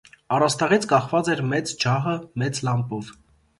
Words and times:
Առաստաղից 0.37 0.87
կախված 0.93 1.29
էր 1.35 1.45
մեծ 1.53 1.75
ջահը՝ 1.85 2.17
մեծ 2.45 2.65
լամպով: 2.71 3.15